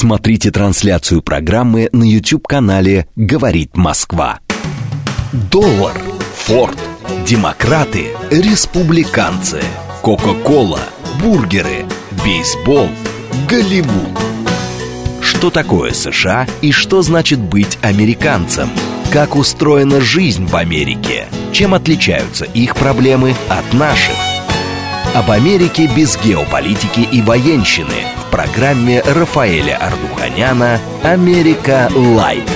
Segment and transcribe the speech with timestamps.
[0.00, 4.38] Смотрите трансляцию программы на YouTube-канале «Говорит Москва».
[5.50, 6.00] Доллар,
[6.36, 6.78] Форд,
[7.26, 9.60] демократы, республиканцы,
[10.02, 10.82] Кока-Кола,
[11.20, 11.84] бургеры,
[12.24, 12.88] бейсбол,
[13.48, 14.16] Голливуд.
[15.20, 18.70] Что такое США и что значит быть американцем?
[19.12, 21.26] Как устроена жизнь в Америке?
[21.52, 24.14] Чем отличаются их проблемы от наших?
[25.16, 32.48] Об Америке без геополитики и военщины программе Рафаэля Ардуханяна «Америка Light».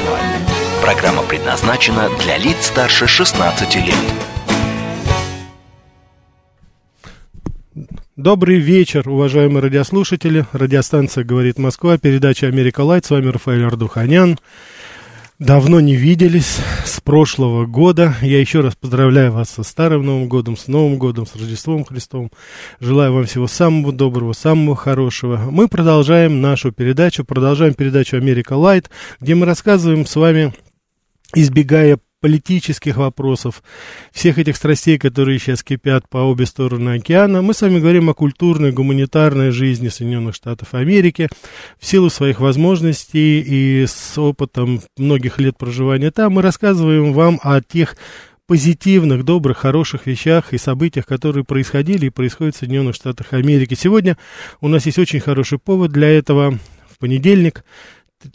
[0.83, 3.95] Программа предназначена для лиц старше 16 лет.
[8.17, 10.47] Добрый вечер, уважаемые радиослушатели.
[10.53, 13.05] Радиостанция «Говорит Москва», передача «Америка Light».
[13.07, 14.39] С вами Рафаэль Ардуханян.
[15.43, 18.15] Давно не виделись с прошлого года.
[18.23, 22.31] Я еще раз поздравляю вас со Старым Новым Годом, с Новым Годом, с Рождеством Христовым.
[22.79, 25.49] Желаю вам всего самого доброго, самого хорошего.
[25.51, 30.55] Мы продолжаем нашу передачу, продолжаем передачу «Америка Лайт», где мы рассказываем с вами,
[31.35, 33.63] избегая политических вопросов,
[34.13, 37.43] всех этих страстей, которые сейчас кипят по обе стороны океана.
[37.43, 41.29] Мы с вами говорим о культурной, гуманитарной жизни Соединенных Штатов Америки.
[41.81, 47.61] В силу своих возможностей и с опытом многих лет проживания там мы рассказываем вам о
[47.61, 47.97] тех
[48.47, 53.75] позитивных, добрых, хороших вещах и событиях, которые происходили и происходят в Соединенных Штатах Америки.
[53.75, 54.17] Сегодня
[54.61, 56.59] у нас есть очень хороший повод для этого.
[56.89, 57.65] В понедельник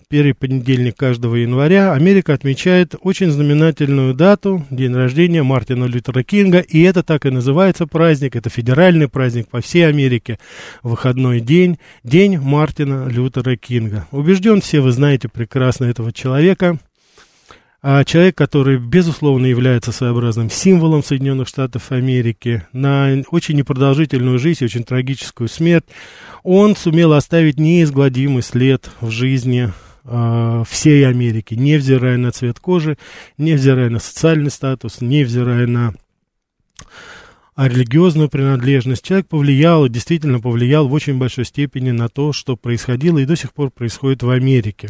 [0.09, 6.81] первый понедельник каждого января Америка отмечает очень знаменательную дату, день рождения Мартина Лютера Кинга, и
[6.81, 10.39] это так и называется праздник, это федеральный праздник по всей Америке,
[10.83, 14.07] выходной день, день Мартина Лютера Кинга.
[14.11, 16.79] Убежден, все вы знаете прекрасно этого человека,
[17.89, 24.83] а человек, который, безусловно, является своеобразным символом Соединенных Штатов Америки, на очень непродолжительную жизнь, очень
[24.83, 25.85] трагическую смерть,
[26.43, 29.71] он сумел оставить неизгладимый след в жизни
[30.03, 32.97] э, всей Америки, невзирая на цвет кожи,
[33.37, 35.93] невзирая на социальный статус, невзирая на
[37.55, 39.05] религиозную принадлежность.
[39.05, 43.53] Человек повлиял, действительно повлиял в очень большой степени на то, что происходило и до сих
[43.53, 44.89] пор происходит в Америке.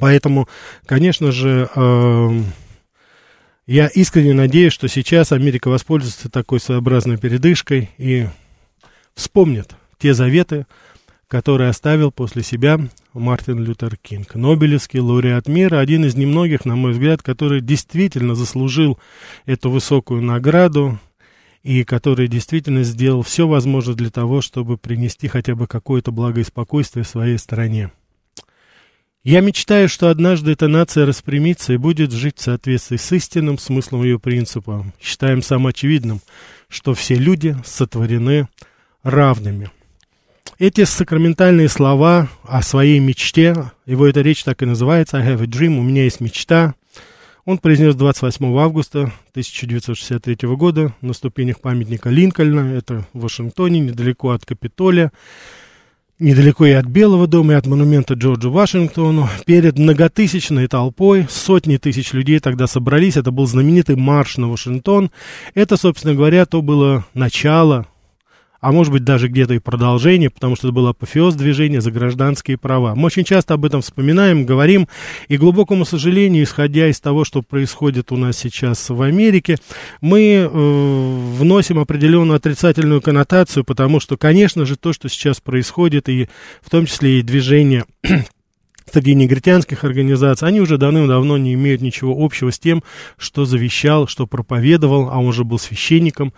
[0.00, 0.48] Поэтому,
[0.86, 2.40] конечно же, э,
[3.66, 8.26] я искренне надеюсь, что сейчас Америка воспользуется такой своеобразной передышкой и
[9.14, 10.66] вспомнит те заветы,
[11.28, 12.78] которые оставил после себя
[13.12, 14.34] Мартин Лютер Кинг.
[14.34, 18.98] Нобелевский лауреат мира, один из немногих, на мой взгляд, который действительно заслужил
[19.46, 21.00] эту высокую награду
[21.64, 26.44] и который действительно сделал все возможное для того, чтобы принести хотя бы какое-то благо и
[26.44, 27.90] спокойствие своей стране.
[29.26, 34.04] Я мечтаю, что однажды эта нация распрямится и будет жить в соответствии с истинным смыслом
[34.04, 34.86] ее принципа.
[35.02, 36.20] Считаем самоочевидным,
[36.68, 38.46] что все люди сотворены
[39.02, 39.72] равными.
[40.60, 45.46] Эти сакраментальные слова о своей мечте, его эта речь так и называется, I have a
[45.46, 46.76] dream, у меня есть мечта,
[47.44, 54.46] он произнес 28 августа 1963 года на ступенях памятника Линкольна, это в Вашингтоне, недалеко от
[54.46, 55.10] Капитолия
[56.18, 62.12] недалеко и от Белого дома, и от монумента Джорджу Вашингтону, перед многотысячной толпой, сотни тысяч
[62.12, 65.10] людей тогда собрались, это был знаменитый марш на Вашингтон.
[65.54, 67.86] Это, собственно говоря, то было начало
[68.66, 72.58] а может быть даже где-то и продолжение, потому что это был апофеоз движения за гражданские
[72.58, 72.96] права.
[72.96, 74.88] Мы очень часто об этом вспоминаем, говорим,
[75.28, 79.58] и, глубокому сожалению, исходя из того, что происходит у нас сейчас в Америке,
[80.00, 86.28] мы э, вносим определенную отрицательную коннотацию, потому что, конечно же, то, что сейчас происходит, и
[86.60, 87.84] в том числе и движение
[88.92, 92.82] среди негритянских организаций, они уже давным-давно не имеют ничего общего с тем,
[93.16, 96.32] что завещал, что проповедовал, а он уже был священником,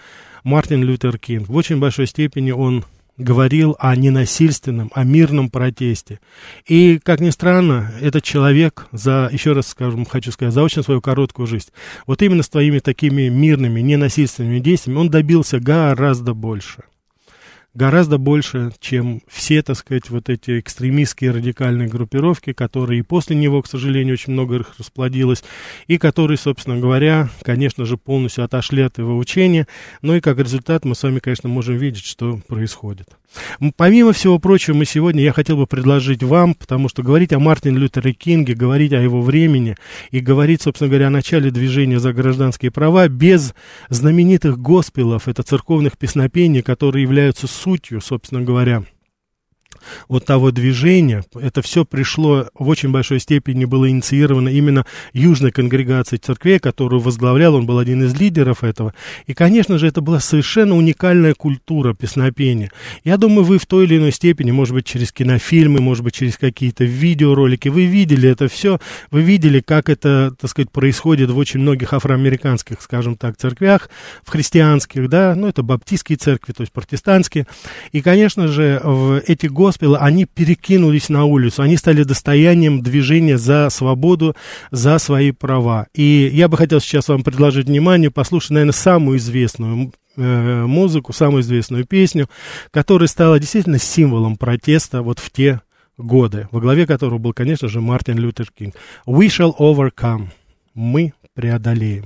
[0.48, 1.46] Мартин Лютер Кинг.
[1.46, 2.86] В очень большой степени он
[3.18, 6.20] говорил о ненасильственном, о мирном протесте.
[6.66, 11.02] И, как ни странно, этот человек за, еще раз скажем, хочу сказать, за очень свою
[11.02, 11.68] короткую жизнь,
[12.06, 16.84] вот именно с твоими такими мирными, ненасильственными действиями он добился гораздо больше
[17.78, 23.62] гораздо больше, чем все, так сказать, вот эти экстремистские радикальные группировки, которые и после него,
[23.62, 25.44] к сожалению, очень много их расплодилось,
[25.86, 29.68] и которые, собственно говоря, конечно же, полностью отошли от его учения,
[30.02, 33.08] но и как результат мы с вами, конечно, можем видеть, что происходит.
[33.76, 37.76] Помимо всего прочего, мы сегодня, я хотел бы предложить вам, потому что говорить о Мартине
[37.78, 39.76] Лютере Кинге, говорить о его времени
[40.10, 43.54] и говорить, собственно говоря, о начале движения за гражданские права без
[43.90, 48.82] знаменитых госпелов, это церковных песнопений, которые являются сутью, собственно говоря,
[50.08, 56.20] вот того движения, это все пришло в очень большой степени, было инициировано именно Южной конгрегацией
[56.20, 58.94] церквей, которую возглавлял, он был один из лидеров этого.
[59.26, 62.70] И, конечно же, это была совершенно уникальная культура песнопения.
[63.04, 66.36] Я думаю, вы в той или иной степени, может быть, через кинофильмы, может быть, через
[66.36, 68.78] какие-то видеоролики, вы видели это все,
[69.10, 73.90] вы видели, как это, так сказать, происходит в очень многих афроамериканских, скажем так, церквях,
[74.24, 77.46] в христианских, да, ну, это баптистские церкви, то есть протестантские.
[77.92, 83.68] И, конечно же, в эти госпелы, они перекинулись на улицу, они стали достоянием движения за
[83.70, 84.34] свободу,
[84.70, 85.86] за свои права.
[85.94, 91.42] И я бы хотел сейчас вам предложить внимание послушать, наверное, самую известную э, музыку, самую
[91.42, 92.28] известную песню,
[92.70, 95.60] которая стала действительно символом протеста вот в те
[95.98, 98.74] годы, во главе которого был, конечно же, Мартин Лютер Кинг.
[99.06, 100.28] «We shall overcome»–
[100.74, 102.04] «Мы преодолеем».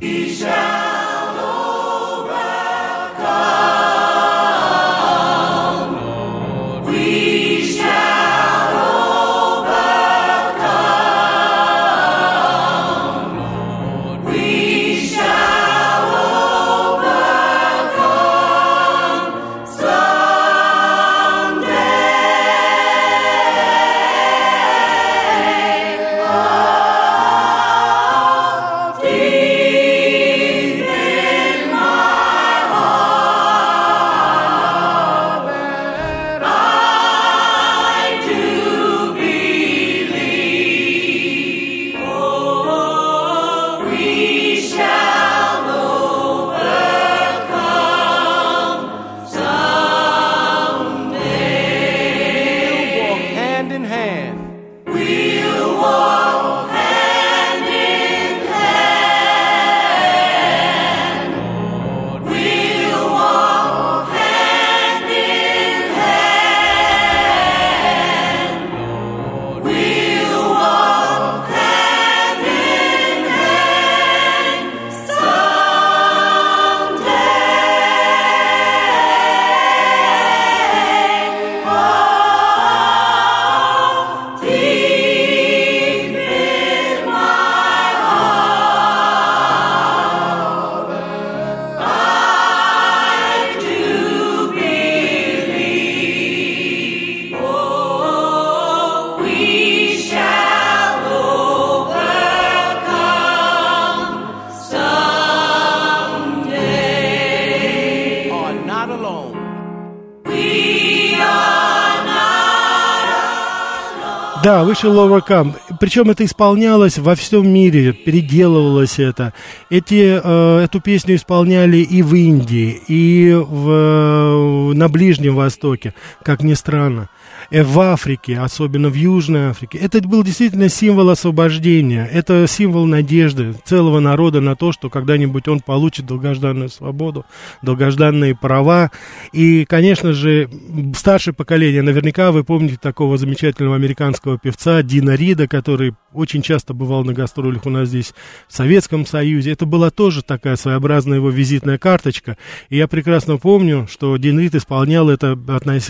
[114.63, 115.57] Да, вышел Overcome.
[115.81, 119.33] Причем это исполнялось во всем мире, переделывалось это.
[119.71, 126.45] Эти, э, эту песню исполняли и в Индии, и в, э, на Ближнем Востоке, как
[126.45, 127.09] ни странно.
[127.53, 129.77] Э, в Африке, особенно в Южной Африке.
[129.77, 135.61] Это был действительно символ освобождения, это символ надежды целого народа на то, что когда-нибудь он
[135.61, 137.27] получит долгожданную свободу,
[137.61, 138.91] долгожданные права.
[139.33, 140.49] И, конечно же,
[140.97, 147.05] старшее поколение, наверняка вы помните такого замечательного американского певца Дина Рида, который очень часто бывал
[147.05, 148.15] на гастролях у нас здесь
[148.49, 149.53] в Советском Союзе.
[149.53, 152.39] Это была тоже такая своеобразная его визитная карточка.
[152.71, 155.39] И я прекрасно помню, что Дин Рид исполнял это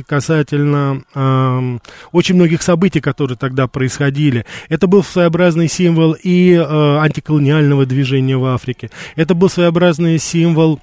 [0.06, 1.02] касательно
[2.12, 4.44] очень многих событий, которые тогда происходили.
[4.68, 8.90] Это был своеобразный символ и э, антиколониального движения в Африке.
[9.16, 10.80] Это был своеобразный символ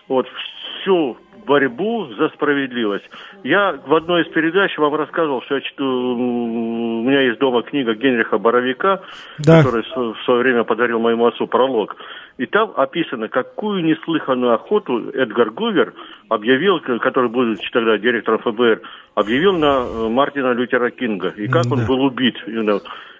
[0.07, 0.27] вот
[0.81, 3.05] всю борьбу за справедливость.
[3.43, 7.93] Я в одной из передач вам рассказывал, что я читаю, у меня есть дома книга
[7.93, 9.01] Генриха Боровика,
[9.39, 9.61] да.
[9.61, 11.95] который в свое время подарил моему отцу пролог.
[12.37, 15.93] И там описано, какую неслыханную охоту Эдгар Гувер
[16.29, 18.81] объявил, который был тогда директором ФБР,
[19.13, 21.29] объявил на э, Мартина Лютера Кинга.
[21.29, 21.75] И как да.
[21.75, 22.35] он был убит.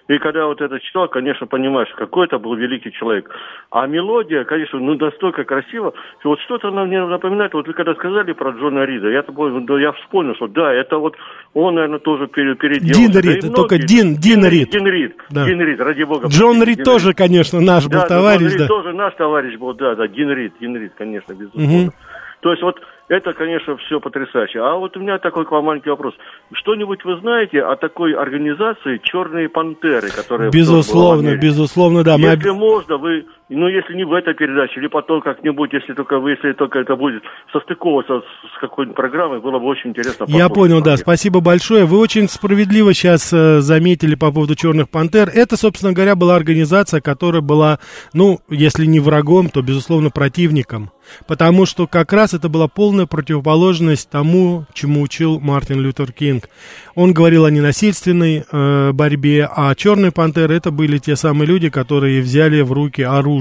[0.06, 3.30] И когда вот это читал, конечно, понимаешь, какой это был великий человек.
[3.70, 8.32] А мелодия, конечно, ну настолько красиво, вот что-то она мне напоминает, вот вы когда сказали
[8.32, 11.16] про Джона Рида, я, да, я вспомнил, что да, это вот
[11.54, 13.12] он, наверное, тоже переделал.
[13.12, 14.70] Дин Рид, да только Дин, Дин, Рид.
[14.70, 15.46] Дин Рид, да.
[15.46, 16.28] Дин Рид, ради бога.
[16.28, 17.16] Джон Рид Дин тоже, Рид.
[17.16, 18.42] конечно, наш да, был товарищ.
[18.42, 18.66] Джон Рид да.
[18.66, 21.84] тоже наш товарищ был, да, да, Дин Рид, Дин Рид, конечно, безусловно.
[21.84, 21.92] Угу.
[22.40, 24.60] То есть вот это, конечно, все потрясающе.
[24.60, 26.14] А вот у меня такой к вам маленький вопрос.
[26.52, 30.50] Что-нибудь вы знаете о такой организации «Черные пантеры», которая...
[30.50, 32.14] Безусловно, безусловно, да.
[32.14, 32.56] Если мы...
[32.56, 36.52] можно, вы, ну, если не в этой передаче, или потом как-нибудь, если только вы, если
[36.52, 37.22] только это будет
[37.52, 38.22] состыковываться
[38.54, 40.24] с, какой-нибудь программой, было бы очень интересно.
[40.28, 41.84] Я понял, да, спасибо большое.
[41.84, 45.28] Вы очень справедливо сейчас э, заметили по поводу «Черных пантер».
[45.28, 47.78] Это, собственно говоря, была организация, которая была,
[48.14, 50.90] ну, если не врагом, то, безусловно, противником
[51.26, 56.48] Потому что как раз это была полная противоположность тому, чему учил Мартин Лютер Кинг.
[56.94, 62.20] Он говорил о ненасильственной э, борьбе, а черные пантеры это были те самые люди, которые
[62.20, 63.33] взяли в руки оружие.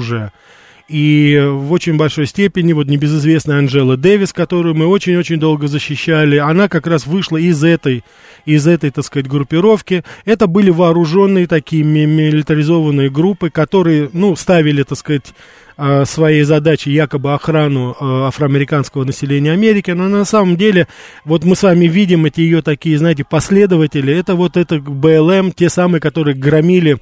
[0.89, 6.67] И в очень большой степени, вот небезызвестная Анжела Дэвис, которую мы очень-очень долго защищали, она
[6.67, 8.03] как раз вышла из этой,
[8.45, 10.03] из этой, так сказать, группировки.
[10.25, 15.33] Это были вооруженные такие милитаризованные группы, которые, ну, ставили, так сказать,
[15.75, 20.87] Э, своей задачей якобы охрану э, афроамериканского населения Америки, но на самом деле,
[21.25, 25.69] вот мы с вами видим эти ее такие, знаете, последователи, это вот это БЛМ, те
[25.69, 26.99] самые, которые громили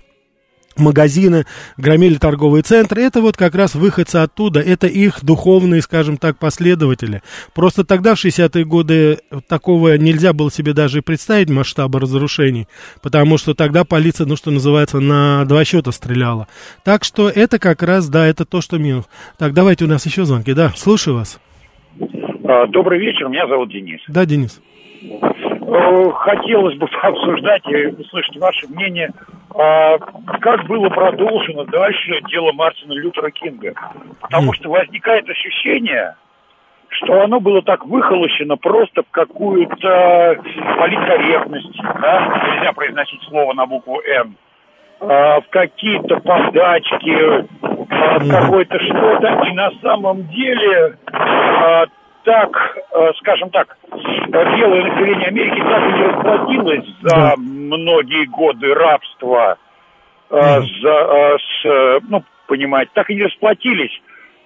[0.78, 1.46] магазины,
[1.78, 7.22] громили торговые центры, это вот как раз выходцы оттуда, это их духовные, скажем так, последователи.
[7.54, 12.68] Просто тогда, в 60-е годы, такого нельзя было себе даже представить масштаба разрушений,
[13.02, 16.48] потому что тогда полиция, ну, что называется, на два счета стреляла.
[16.84, 19.06] Так что это как раз, да, это то, что минус.
[19.38, 21.40] Так, давайте у нас еще звонки, да, слушаю вас.
[22.44, 24.02] А, добрый вечер, меня зовут Денис.
[24.08, 24.62] Да, Денис.
[25.74, 29.10] Э, хотелось бы обсуждать и услышать ваше мнение,
[29.56, 29.98] а,
[30.42, 33.74] как было продолжено дальше дело Мартина Лютера Кинга.
[34.20, 36.16] Потому что возникает ощущение,
[36.90, 40.42] что оно было так выхолощено просто в какую-то
[40.78, 44.36] политкорректность, да, нельзя произносить слово на букву «Н»,
[45.00, 50.98] а, в какие-то подачки, а, в какое-то что-то, и на самом деле
[52.24, 59.58] так, э, скажем так, белое население Америки так и не расплатилось за многие годы рабства,
[60.30, 60.64] mm.
[60.82, 63.92] за, с, ну, понимаете, так и не расплатились.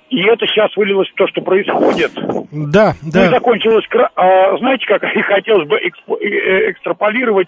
[0.10, 2.12] И это сейчас вылилось в то, что происходит.
[2.51, 3.25] Да, да.
[3.25, 3.86] Ну, закончилось...
[4.15, 7.48] А, знаете, как хотелось бы экстраполировать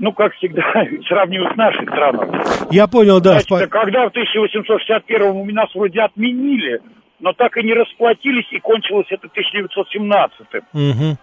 [0.00, 0.62] ну, как всегда,
[1.08, 2.26] сравнивают с нашей страной.
[2.70, 3.40] Я понял, да.
[3.40, 6.80] Значит, когда в 1861 у нас вроде отменили
[7.20, 10.62] но так и не расплатились, и кончилось это 1917-м.
[10.72, 11.18] Угу.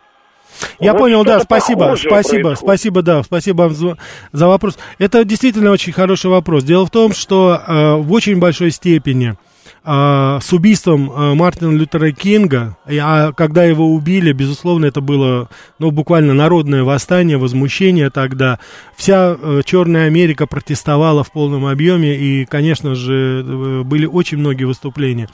[0.80, 2.58] Я вот понял, да, спасибо, спасибо, происходит.
[2.58, 3.98] спасибо, да, спасибо вам за,
[4.32, 4.78] за вопрос.
[4.98, 6.64] Это действительно очень хороший вопрос.
[6.64, 9.36] Дело в том, что э, в очень большой степени
[9.84, 15.50] э, с убийством э, Мартина Лютера Кинга, а когда его убили, безусловно, это было,
[15.80, 18.60] ну, буквально народное восстание, возмущение тогда.
[18.96, 24.66] Вся э, Черная Америка протестовала в полном объеме, и, конечно же, э, были очень многие
[24.66, 25.28] выступления.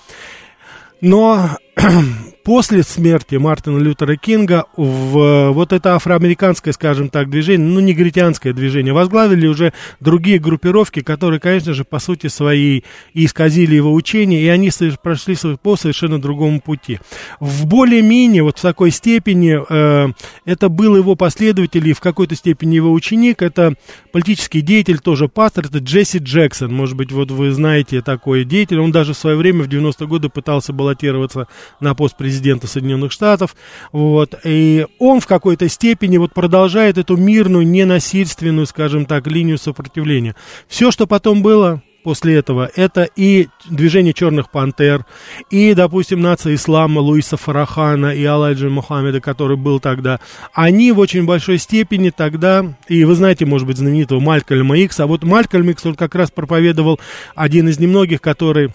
[1.04, 1.58] Но
[2.44, 8.94] после смерти Мартина Лютера Кинга в вот это афроамериканское, скажем так, движение, ну, негритянское движение,
[8.94, 12.84] возглавили уже другие группировки, которые, конечно же, по сути своей
[13.14, 14.72] исказили его учение, и они
[15.02, 17.00] прошли по совершенно другому пути.
[17.40, 20.12] В более-менее, вот в такой степени, э,
[20.46, 23.76] это был его последователь и в какой-то степени его ученик, это
[24.12, 28.92] политический деятель, тоже пастор, это Джесси Джексон, может быть, вот вы знаете такой деятель, он
[28.92, 31.48] даже в свое время, в 90-е годы, пытался баллотироваться
[31.80, 33.56] на пост президента президента Соединенных Штатов,
[33.92, 40.36] вот, и он в какой-то степени вот продолжает эту мирную, ненасильственную, скажем так, линию сопротивления.
[40.68, 42.70] Все, что потом было, после этого.
[42.76, 45.06] Это и движение черных пантер,
[45.50, 50.20] и, допустим, нация ислама Луиса Фарахана и Алайджа Мухаммеда, который был тогда.
[50.54, 55.08] Они в очень большой степени тогда, и вы знаете, может быть, знаменитого Малькольма Икс, а
[55.08, 57.00] вот Малькольм Икс, он как раз проповедовал
[57.36, 58.72] один из немногих, который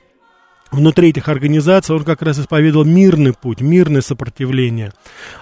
[0.70, 4.92] внутри этих организаций он как раз исповедовал мирный путь, мирное сопротивление.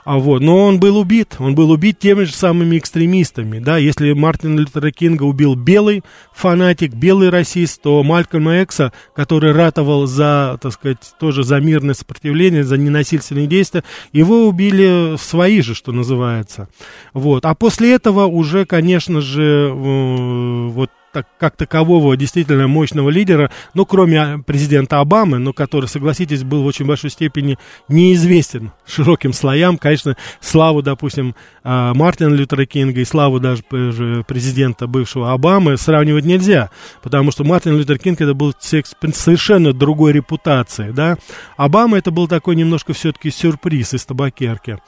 [0.05, 4.13] А вот, но он был убит, он был убит теми же самыми экстремистами, да, если
[4.13, 6.03] Мартин Лютера Кинга убил белый
[6.35, 12.65] фанатик, белый расист, то Малькольма Экса, который ратовал за, так сказать, тоже за мирное сопротивление,
[12.65, 16.69] за ненасильственные действия, его убили свои же, что называется.
[17.13, 23.51] Вот, а после этого уже, конечно же, э, вот так, как такового действительно мощного лидера,
[23.73, 27.57] ну, кроме президента Обамы, но который, согласитесь, был в очень большой степени
[27.89, 29.79] неизвестен широким слоям.
[29.79, 36.69] Конечно, славу, допустим, а, Мартина Лютера Кинга и славу даже президента бывшего Обамы сравнивать нельзя,
[37.03, 41.17] потому что Мартин Лютер Кинг это был совершенно другой репутации, да.
[41.57, 44.81] Обама это был такой немножко все-таки сюрприз из табакерки.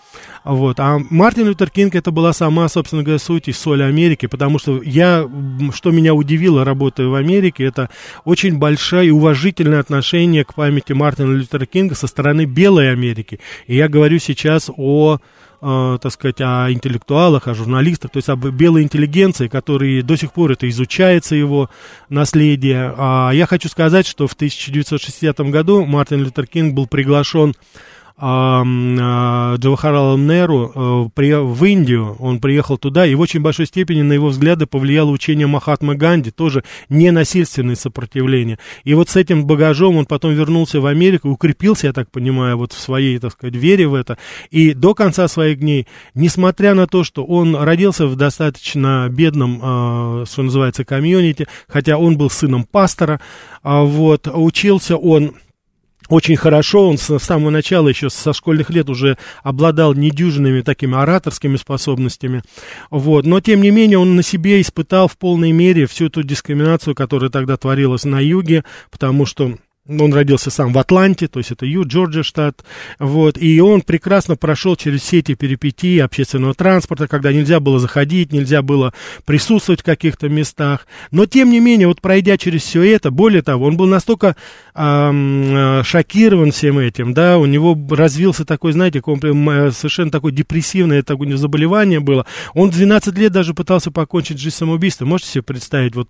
[0.45, 0.79] Вот.
[0.79, 4.83] А Мартин Лютер Кинг это была сама, собственно говоря, суть и соль Америки, потому что
[4.83, 5.27] я,
[5.75, 7.89] что меня удивило, работая в Америке, это
[8.25, 13.41] очень большое и уважительное отношение к памяти Мартина Лютера Кинга со стороны белой Америки.
[13.67, 15.19] И я говорю сейчас о
[15.61, 20.33] э, так сказать, о интеллектуалах, о журналистах, то есть об белой интеллигенции, которые до сих
[20.33, 21.71] пор это изучается его
[22.09, 22.95] наследие.
[22.97, 27.55] А я хочу сказать, что в 1960 году Мартин Лютер Кинг был приглашен
[28.21, 34.29] Джавахарала Неру э, в Индию, он приехал туда, и в очень большой степени на его
[34.29, 38.59] взгляды повлияло учение Махатмы Ганди, тоже ненасильственное сопротивление.
[38.83, 42.73] И вот с этим багажом он потом вернулся в Америку, укрепился, я так понимаю, вот
[42.73, 44.19] в своей, так сказать, вере в это.
[44.51, 50.25] И до конца своих дней, несмотря на то, что он родился в достаточно бедном, э,
[50.27, 53.21] что называется, комьюнити, хотя он был сыном пастора,
[53.63, 55.35] а вот, учился он
[56.09, 61.57] очень хорошо, он с самого начала, еще со школьных лет уже обладал недюжинными такими ораторскими
[61.57, 62.43] способностями,
[62.91, 66.95] вот, но тем не менее он на себе испытал в полной мере всю эту дискриминацию,
[66.95, 69.57] которая тогда творилась на юге, потому что
[69.89, 72.63] он родился сам в Атланте, то есть это Ю, Джорджия штат,
[72.99, 78.33] вот, и он прекрасно прошел через все эти перипетии общественного транспорта, когда нельзя было заходить,
[78.33, 78.93] нельзя было
[79.25, 83.67] присутствовать в каких-то местах, но тем не менее, вот пройдя через все это, более того,
[83.67, 84.37] он был настолько
[84.75, 92.01] эм, шокирован всем этим, да, у него развился такой, знаете, совершенно такое депрессивное такое заболевание
[92.01, 96.09] было, он в 12 лет даже пытался покончить жизнь самоубийством, можете себе представить, вот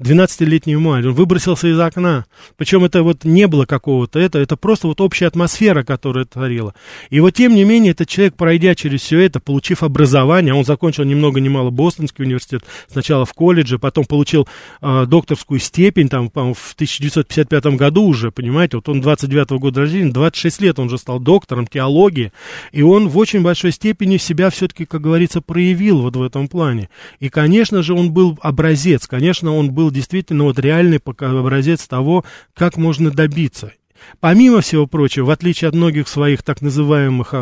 [0.00, 2.24] 12-летнюю мать, он выбросился из окна,
[2.56, 6.74] причем причем это вот не было какого-то, это, это просто вот общая атмосфера, которая творила.
[7.10, 11.04] И вот тем не менее, этот человек, пройдя через все это, получив образование, он закончил
[11.04, 14.48] ни много ни мало Бостонский университет, сначала в колледже, потом получил
[14.80, 20.60] э, докторскую степень, там, в 1955 году уже, понимаете, вот он 29-го года рождения, 26
[20.62, 22.32] лет он уже стал доктором теологии,
[22.72, 26.88] и он в очень большой степени себя все-таки, как говорится, проявил вот в этом плане.
[27.18, 32.24] И, конечно же, он был образец, конечно, он был действительно вот реальный образец того,
[32.54, 33.72] как как можно добиться.
[34.20, 37.34] Помимо всего прочего, в отличие от многих своих так называемых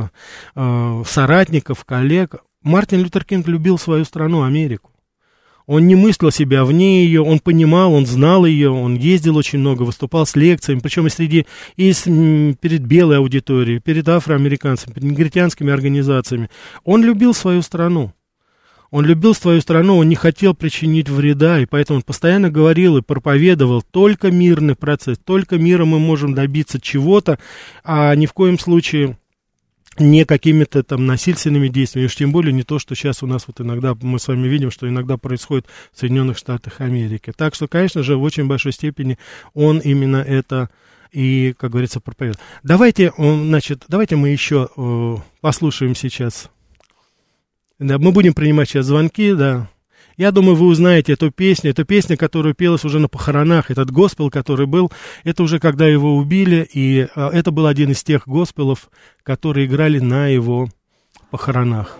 [0.54, 4.90] э, соратников, коллег, Мартин Лютер Кинг любил свою страну, Америку.
[5.66, 9.82] Он не мыслил себя вне ее, он понимал, он знал ее, он ездил очень много,
[9.82, 15.70] выступал с лекциями, причем и среди, и с, перед белой аудиторией, перед афроамериканцами, перед негритянскими
[15.70, 16.48] организациями.
[16.84, 18.14] Он любил свою страну.
[18.90, 23.02] Он любил свою страну, он не хотел причинить вреда, и поэтому он постоянно говорил и
[23.02, 27.38] проповедовал только мирный процесс, только миром мы можем добиться чего-то,
[27.84, 29.18] а ни в коем случае
[29.98, 33.60] не какими-то там насильственными действиями, уж тем более не то, что сейчас у нас вот
[33.60, 37.32] иногда, мы с вами видим, что иногда происходит в Соединенных Штатах Америки.
[37.36, 39.18] Так что, конечно же, в очень большой степени
[39.54, 40.70] он именно это
[41.10, 42.40] и, как говорится, проповедует.
[42.62, 46.50] Давайте, значит, давайте мы еще э, послушаем сейчас
[47.78, 49.68] да, мы будем принимать сейчас звонки, да.
[50.16, 51.70] Я думаю, вы узнаете эту песню.
[51.70, 53.70] Это песня, которая пелась уже на похоронах.
[53.70, 54.90] Этот госпел, который был,
[55.22, 56.68] это уже когда его убили.
[56.72, 58.90] И а, это был один из тех госпелов,
[59.22, 60.68] которые играли на его
[61.30, 61.96] похоронах.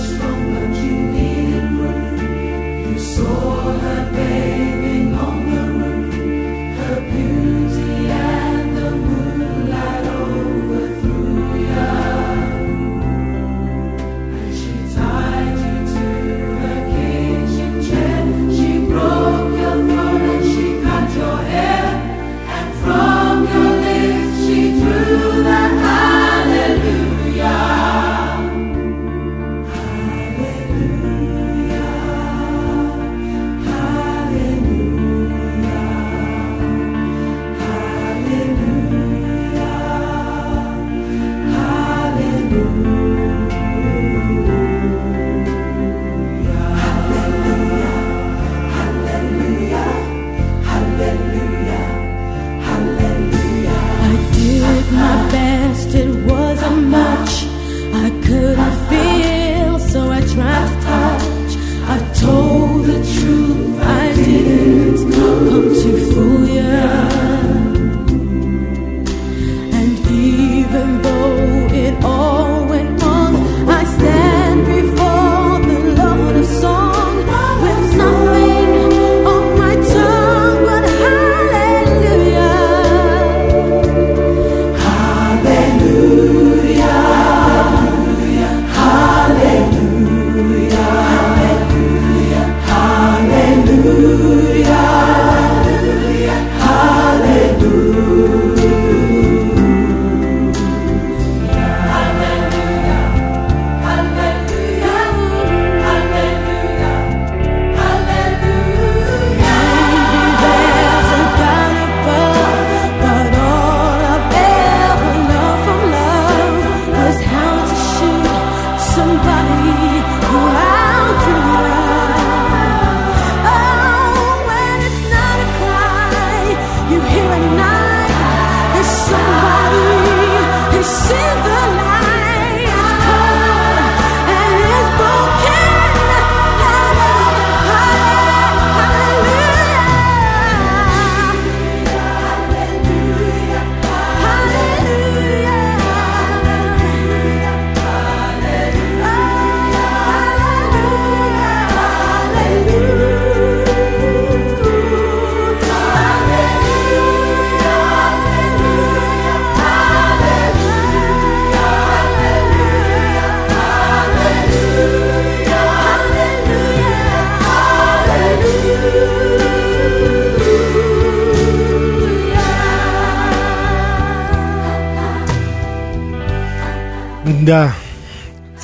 [0.00, 0.39] Christmas.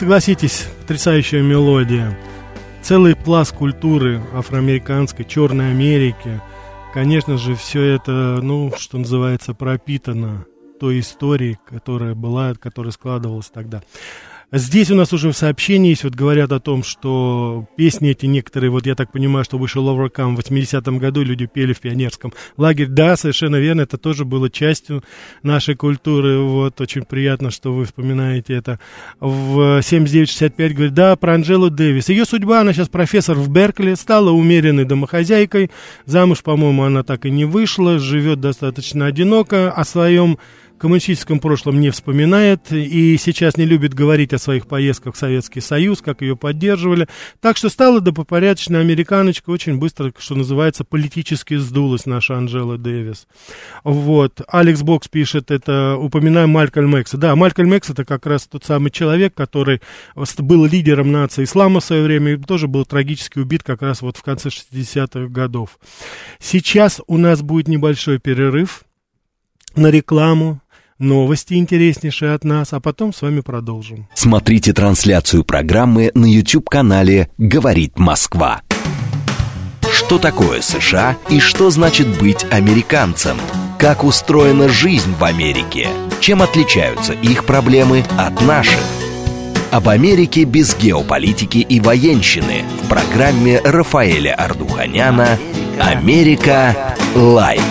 [0.06, 2.16] Согласитесь, потрясающая мелодия.
[2.80, 6.40] Целый пласт культуры афроамериканской, Черной Америки.
[6.94, 10.46] Конечно же, все это, ну, что называется, пропитано
[10.78, 13.82] той историей, которая была, которая складывалась тогда.
[14.52, 18.70] Здесь у нас уже в сообщении есть, вот говорят о том, что песни эти некоторые,
[18.70, 22.88] вот я так понимаю, что вышел Overcome в 80-м году, люди пели в пионерском лагере.
[22.88, 25.02] Да, совершенно верно, это тоже было частью
[25.42, 26.38] нашей культуры.
[26.38, 28.78] Вот, очень приятно, что вы вспоминаете это.
[29.18, 32.08] В 79-65 говорит, да, про Анжелу Дэвис.
[32.08, 35.72] Ее судьба, она сейчас профессор в Беркли, стала умеренной домохозяйкой.
[36.04, 39.72] Замуж, по-моему, она так и не вышла, живет достаточно одиноко.
[39.72, 40.38] О своем
[40.78, 46.02] коммунистическом прошлом не вспоминает и сейчас не любит говорить о своих поездках в Советский Союз,
[46.02, 47.08] как ее поддерживали.
[47.40, 53.26] Так что стала добропорядочная американочка, очень быстро, что называется, политически сдулась наша Анжела Дэвис.
[53.84, 54.40] Вот.
[54.48, 57.16] Алекс Бокс пишет, это упоминаем Малькольм Экса.
[57.16, 59.80] Да, Малькольм Экс это как раз тот самый человек, который
[60.38, 64.16] был лидером нации ислама в свое время и тоже был трагически убит как раз вот
[64.16, 65.78] в конце 60-х годов.
[66.38, 68.84] Сейчас у нас будет небольшой перерыв
[69.76, 70.60] на рекламу,
[70.98, 74.08] новости интереснейшие от нас, а потом с вами продолжим.
[74.14, 78.62] Смотрите трансляцию программы на YouTube-канале «Говорит Москва».
[79.92, 83.36] Что такое США и что значит быть американцем?
[83.78, 85.88] Как устроена жизнь в Америке?
[86.20, 88.80] Чем отличаются их проблемы от наших?
[89.70, 95.38] Об Америке без геополитики и военщины в программе Рафаэля Ардуханяна
[95.80, 96.96] «Америка.
[97.14, 97.62] Light».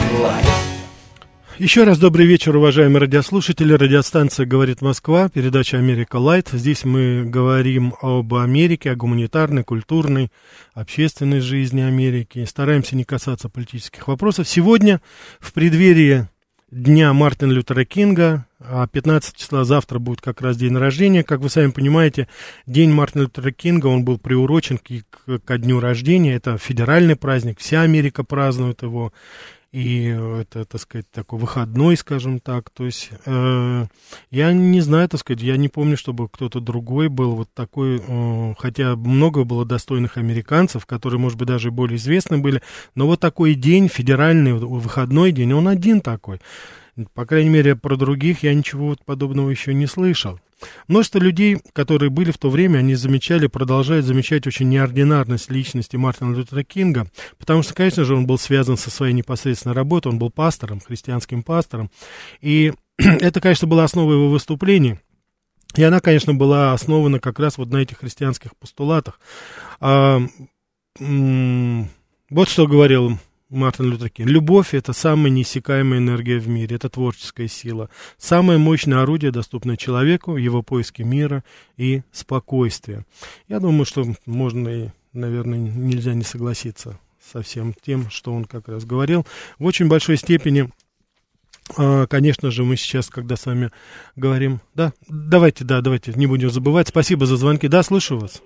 [1.57, 3.71] Еще раз добрый вечер, уважаемые радиослушатели.
[3.71, 6.49] Радиостанция «Говорит Москва», передача «Америка Light».
[6.51, 10.33] Здесь мы говорим об Америке, о гуманитарной, культурной,
[10.73, 12.43] общественной жизни Америки.
[12.43, 14.49] Стараемся не касаться политических вопросов.
[14.49, 14.99] Сегодня,
[15.39, 16.27] в преддверии
[16.71, 21.23] Дня Мартина Лютера Кинга, а 15 числа завтра будет как раз день рождения.
[21.23, 22.27] Как вы сами понимаете,
[22.65, 26.35] День Мартина Лютера Кинга, он был приурочен к, к дню рождения.
[26.35, 29.13] Это федеральный праздник, вся Америка празднует его
[29.75, 32.69] и это, так сказать, такой выходной, скажем так.
[32.69, 33.85] То есть э,
[34.31, 38.53] я не знаю, так сказать, я не помню, чтобы кто-то другой был вот такой, э,
[38.57, 42.61] хотя много было достойных американцев, которые, может быть, даже более известны были,
[42.95, 46.39] но вот такой день, федеральный выходной день, он один такой.
[47.13, 50.39] По крайней мере, про других я ничего подобного еще не слышал.
[50.87, 56.35] Множество людей, которые были в то время, они замечали, продолжают замечать очень неординарность личности Мартина
[56.35, 60.29] Лютера Кинга, потому что, конечно же, он был связан со своей непосредственной работой, он был
[60.29, 61.91] пастором, христианским пастором,
[62.41, 64.99] и это, конечно, была основа его выступлений.
[65.75, 69.19] И она, конечно, была основана как раз вот на этих христианских постулатах.
[69.81, 70.21] А,
[70.97, 74.29] вот что говорил Мартин Лютер Кинг.
[74.29, 77.89] Любовь– это самая неиссякаемая энергия в мире, это творческая сила.
[78.17, 81.43] Самое мощное орудие, доступное человеку его поиске мира
[81.77, 83.05] и спокойствия.
[83.47, 86.99] Я думаю, что можно и, наверное, нельзя не согласиться
[87.31, 89.25] со всем тем, что он как раз говорил.
[89.59, 90.71] В очень большой степени
[91.77, 93.71] а, Конечно же, мы сейчас, когда с вами
[94.15, 94.61] говорим...
[94.75, 96.87] Да, давайте, да, давайте, не будем забывать.
[96.87, 97.67] Спасибо за звонки.
[97.67, 98.41] Да, слышу вас.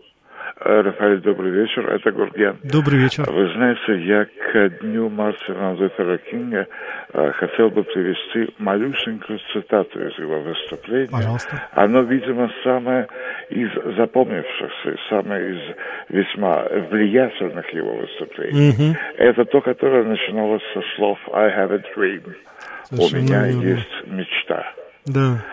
[0.69, 2.57] Рафаэль, добрый вечер, это Гурген.
[2.63, 3.23] Добрый вечер.
[3.29, 6.67] Вы знаете, я к дню Мартина Лютера Кинга
[7.13, 11.09] э, хотел бы привести малюсенькую цитату из его выступления.
[11.11, 11.63] Пожалуйста.
[11.71, 13.07] Оно, видимо, самое
[13.49, 15.75] из запомнившихся, самое из
[16.09, 18.69] весьма влиятельных его выступлений.
[18.69, 18.97] Угу.
[19.17, 22.35] Это то, которое начиналось со слов «I have a dream».
[22.83, 23.61] Совершенно У меня верно.
[23.61, 24.73] есть мечта.
[25.05, 25.43] Да.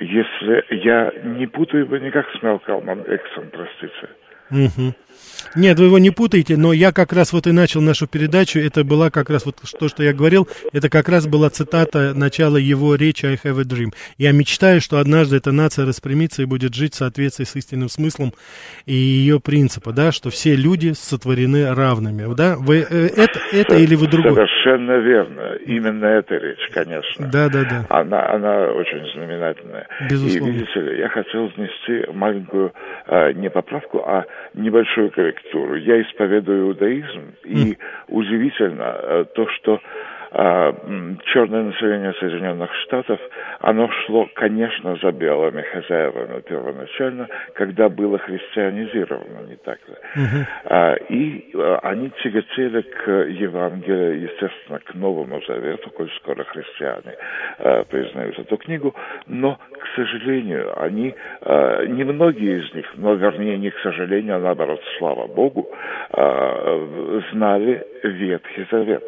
[0.00, 4.08] Если я не путаю бы никак с Мелкалмом Эксом, простите.
[4.50, 4.94] Угу.
[5.56, 8.84] Нет, вы его не путаете, но я как раз вот и начал нашу передачу, это
[8.84, 12.94] была как раз вот то, что я говорил, это как раз была цитата начала его
[12.94, 13.92] речи «I have a dream».
[14.18, 18.32] Я мечтаю, что однажды эта нация распрямится и будет жить в соответствии с истинным смыслом
[18.86, 22.56] и ее принципа, да, что все люди сотворены равными, да?
[22.58, 24.34] Вы э, это, это или вы другое?
[24.34, 27.26] Совершенно верно, именно эта речь, конечно.
[27.28, 27.86] Да, да, да.
[27.88, 29.86] Она, она очень знаменательная.
[30.10, 30.48] Безусловно.
[30.48, 32.72] И видите ли, я хотел внести маленькую
[33.06, 35.76] а, не поправку, а небольшую корректуру.
[35.76, 39.80] Я исповедую иудаизм, и удивительно э, то, что
[40.34, 43.20] черное население Соединенных Штатов,
[43.60, 49.94] оно шло, конечно, за белыми хозяевами первоначально, когда было христианизировано, не так ли?
[49.94, 50.46] Uh-huh.
[50.64, 57.14] А, и а, они тяготели к Евангелию, естественно, к Новому Завету, коль скоро христиане
[57.58, 58.92] а, признают эту книгу,
[59.26, 64.80] но, к сожалению, они, а, немногие из них, но, вернее, не к сожалению, а наоборот,
[64.98, 65.68] слава Богу,
[66.10, 69.04] а, знали Ветхий Завет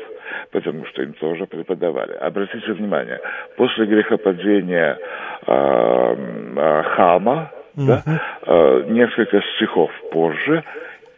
[0.50, 2.12] потому что им тоже преподавали.
[2.12, 3.20] Обратите внимание,
[3.56, 4.98] после грехопадения
[5.46, 6.16] э,
[6.56, 8.02] э, Хама, да,
[8.46, 10.64] э, несколько стихов позже,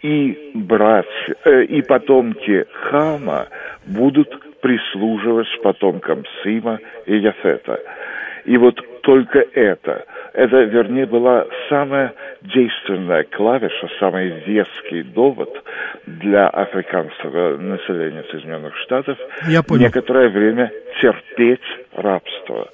[0.02, 3.48] и братья, э, и потомки Хама
[3.86, 7.80] будут прислуживать потомкам Сима и Яфета.
[8.44, 12.12] И вот только это, это, вернее, была самая
[12.42, 15.50] действенная клавиша, самый веский довод
[16.06, 19.82] для африканского населения Соединенных Штатов Я понял.
[19.82, 21.60] некоторое время терпеть
[21.94, 22.68] рабство.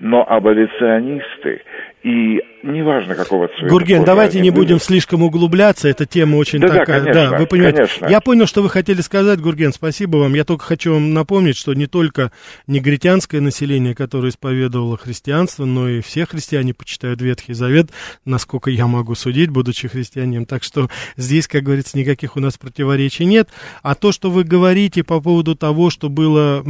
[0.00, 1.62] Но аболиционисты
[2.02, 3.66] и неважно какого цвета.
[3.68, 4.60] Гурген, давайте не были.
[4.60, 7.00] будем слишком углубляться, эта тема очень да, такая.
[7.00, 7.76] Да, конечно, да, вы понимаете.
[7.76, 8.06] Конечно.
[8.06, 10.34] Я понял, что вы хотели сказать, Гурген, спасибо вам.
[10.34, 12.30] Я только хочу вам напомнить, что не только
[12.66, 17.90] негритянское население, которое исповедовало христианство, но и все христиане почитают Ветхий Завет,
[18.24, 20.46] насколько я могу судить, будучи христианином.
[20.46, 23.48] Так что здесь, как говорится, никаких у нас противоречий нет.
[23.82, 26.62] А то, что вы говорите по поводу того, что было,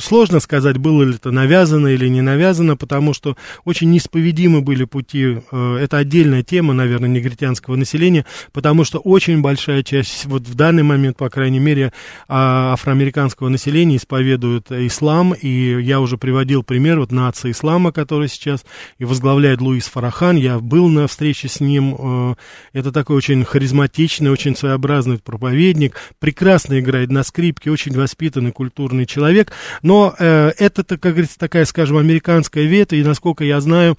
[0.00, 5.38] сложно сказать, было ли это навязано или не навязано, потому что очень неисповедимы были пути,
[5.52, 10.82] э, это отдельная тема, наверное, негритянского населения, потому что очень большая часть, вот в данный
[10.82, 11.92] момент, по крайней мере,
[12.26, 18.64] а, афроамериканского населения исповедуют ислам, и я уже приводил пример вот нации ислама, который сейчас
[18.98, 22.34] и возглавляет Луис Фарахан, я был на встрече с ним, э,
[22.72, 29.52] это такой очень харизматичный, очень своеобразный проповедник, прекрасно играет на скрипке, очень воспитанный, культурный человек,
[29.82, 33.96] но э, это, как говорится, такая, скажем, американская ветвь, и, насколько я знаю,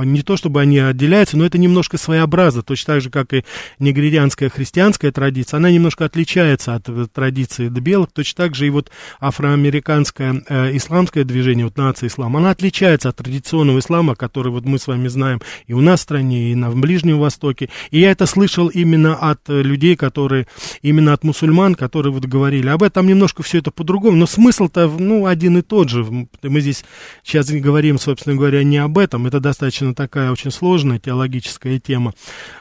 [0.05, 3.45] не то чтобы они отделяются, но это немножко своеобразно, точно так же, как и
[3.79, 8.91] негритянская христианская традиция, она немножко отличается от э, традиции белых, точно так же и вот
[9.21, 14.79] афроамериканское э, исламское движение, вот нация ислам, она отличается от традиционного ислама, который вот мы
[14.79, 18.27] с вами знаем и у нас в стране, и на Ближнем Востоке, и я это
[18.27, 20.47] слышал именно от людей, которые,
[20.83, 25.27] именно от мусульман, которые вот говорили об этом, немножко все это по-другому, но смысл-то, ну,
[25.27, 26.05] один и тот же,
[26.43, 26.85] мы здесь
[27.23, 29.27] сейчас говорим, собственно говоря, не об этом.
[29.27, 32.15] Это достаточно такая очень сложная теологическая тема.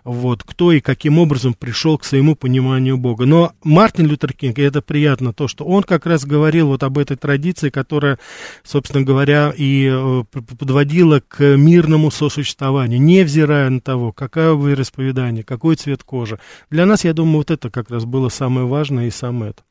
[0.04, 3.26] Вот, кто и каким образом пришел к своему пониманию Бога.
[3.26, 6.98] Но Мартин Лютер Кинг, и это приятно, то, что он как раз говорил вот об
[6.98, 8.20] этой традиции, которая,
[8.64, 16.04] собственно говоря, и э, подводила к мирному сосуществованию, невзирая на того, какое вероисповедание, какой цвет
[16.04, 16.40] кожи.
[16.70, 19.64] Для нас, я думаю, вот это как раз было самое важное и самое это.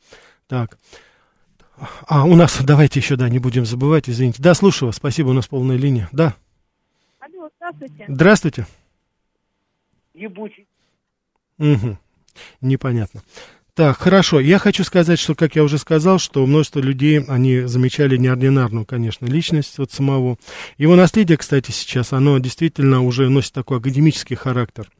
[0.49, 0.79] Так.
[2.07, 4.42] А, у нас, давайте еще, да, не будем забывать, извините.
[4.42, 6.09] Да, слушаю вас, спасибо, у нас полная линия.
[6.12, 6.35] Да.
[7.21, 8.05] Алло, здравствуйте.
[8.09, 8.66] Здравствуйте.
[10.14, 10.66] Ебучий.
[11.59, 11.99] Угу.
[12.61, 13.23] Непонятно.
[13.75, 14.38] Так, хорошо.
[14.38, 19.25] Я хочу сказать, что, как я уже сказал, что множество людей, они замечали неординарную, конечно,
[19.25, 20.37] личность вот самого.
[20.77, 24.90] Его наследие, кстати, сейчас, оно действительно уже носит такой академический характер.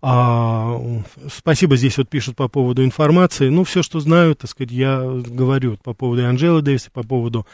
[0.00, 0.80] А,
[1.32, 3.48] спасибо, здесь вот пишут по поводу информации.
[3.48, 7.46] Ну, все, что знаю, так сказать, я говорю по поводу Анджелы Дэвиса, по поводу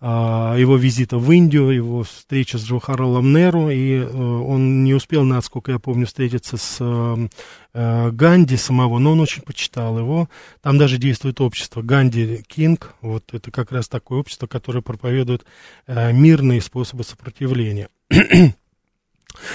[0.00, 5.24] а, его визита в Индию, его встречи с Джохарлом Неру, и а, он не успел,
[5.24, 10.28] насколько я помню, встретиться с а, Ганди самого, но он очень почитал его.
[10.62, 15.44] Там даже действует общество Ганди Кинг, вот это как раз такое общество, которое проповедует
[15.86, 17.88] а, мирные способы сопротивления.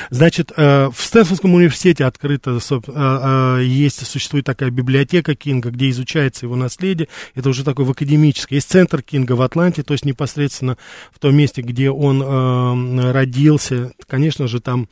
[0.10, 6.46] Значит, э, в Стэнфордском университете открыто э, э, есть, существует такая библиотека Кинга, где изучается
[6.46, 7.08] его наследие.
[7.36, 8.56] Это уже такой в академической.
[8.56, 10.78] Есть центр Кинга в Атланте, то есть непосредственно
[11.12, 12.22] в том месте, где он
[13.12, 13.94] родился.
[14.08, 14.88] Конечно же, там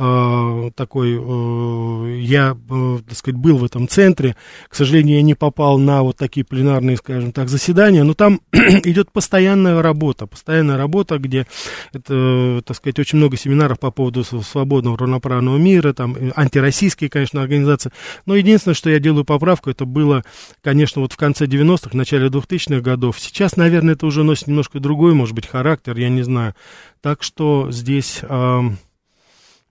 [0.00, 4.34] э, такой, э, я, э, так сказать, был в этом центре,
[4.68, 9.12] к сожалению, я не попал на вот такие пленарные, скажем так, заседания, но там идет
[9.12, 11.46] постоянная работа, постоянная работа, где,
[11.92, 17.92] это, так сказать, очень много семинаров по поводу свободного равноправного мира, там, антироссийские, конечно, организации,
[18.24, 20.24] но единственное, что я делаю поправку, это было,
[20.62, 25.12] конечно, вот в конце 90-х, начале 2000-х годов, сейчас, наверное, это уже носит немножко другой,
[25.12, 26.54] может быть, характер, я не знаю,
[27.02, 28.22] так что здесь...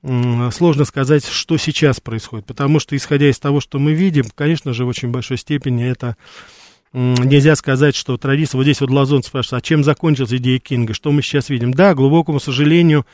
[0.03, 4.85] сложно сказать, что сейчас происходит, потому что, исходя из того, что мы видим, конечно же,
[4.85, 6.15] в очень большой степени это
[6.93, 11.11] нельзя сказать, что традиция, вот здесь вот Лазон спрашивает, а чем закончилась идея Кинга, что
[11.11, 11.73] мы сейчас видим?
[11.73, 13.05] Да, глубокому сожалению,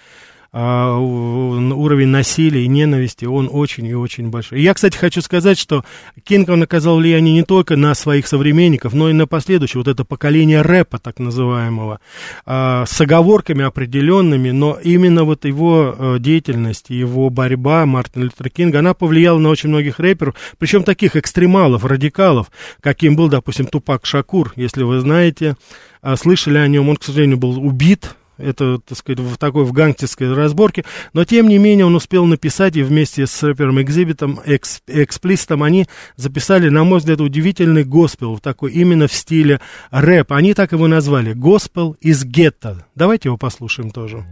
[0.58, 4.62] а, уровень насилия и ненависти, он очень и очень большой.
[4.62, 5.84] Я, кстати, хочу сказать, что
[6.24, 10.06] Кинг, он оказал влияние не только на своих современников, но и на последующее, вот это
[10.06, 12.00] поколение рэпа, так называемого,
[12.46, 18.80] а, с оговорками определенными, но именно вот его э, деятельность, его борьба Мартина Лютера Кинга,
[18.80, 24.54] она повлияла на очень многих рэперов, причем таких экстремалов, радикалов, каким был, допустим, Тупак Шакур,
[24.56, 25.58] если вы знаете,
[26.02, 29.71] а, слышали о нем, он, к сожалению, был убит это, так сказать, в такой в
[29.71, 34.82] гангстерской разборке, но тем не менее он успел написать, и вместе с рэпером Экзибитом, экс,
[34.88, 39.60] Эксплистом, они записали, на мой взгляд, удивительный госпел, такой именно в стиле
[39.91, 40.32] рэп.
[40.32, 42.86] Они так его назвали, госпел из гетто.
[42.95, 44.26] Давайте его послушаем тоже.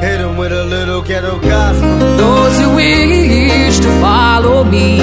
[0.00, 2.16] Hit him with a little ghetto gospel.
[2.16, 4.98] Those who wish to follow me.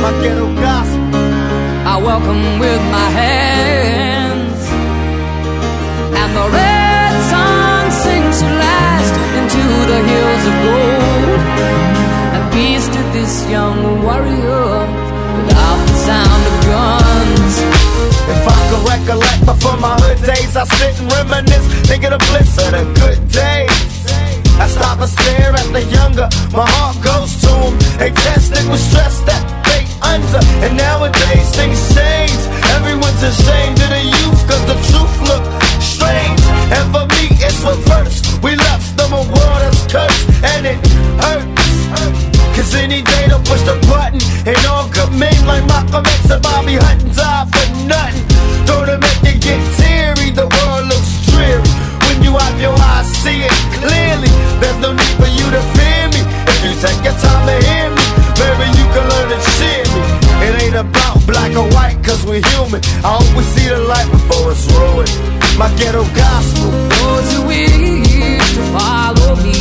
[0.00, 1.01] My ghetto gospel.
[1.92, 4.60] I welcome with my hands.
[6.16, 11.40] And the red sun sinks at last into the hills of gold.
[12.32, 14.88] And peace to this young warrior
[15.36, 17.54] without the sound of guns.
[17.60, 22.22] If I could recollect before my hood days, I sit and reminisce, think of the
[22.32, 23.68] bliss of the good days.
[24.56, 27.76] I stop and stare at the younger, my heart goes to them.
[28.00, 29.51] They tested with stress that
[31.02, 32.42] nowadays things change.
[32.76, 35.44] Everyone's ashamed of the youth, cause the truth look
[35.82, 36.42] strange.
[36.70, 38.22] And for me, it's reverse.
[38.42, 40.78] We left them a world that's cursed, and it
[41.22, 41.72] hurts.
[42.56, 46.42] Cause any day they'll push the button, and all good men like Malcolm X and
[46.42, 48.26] Bobby Hutton die for nothing.
[48.66, 49.60] Don't it make you get
[60.82, 62.80] about black or white, cause we're human.
[63.06, 65.12] I hope we see the light before it's ruined.
[65.58, 66.70] My ghetto gospel.
[66.98, 69.58] Those who wish to follow me.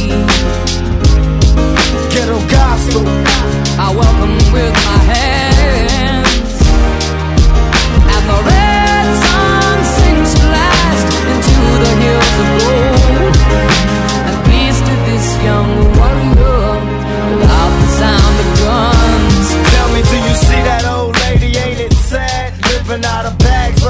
[2.13, 3.03] Ghetto gospel.
[3.85, 6.53] I welcome with my hands.
[8.13, 12.90] And the red sun sinks last into the hills of gold.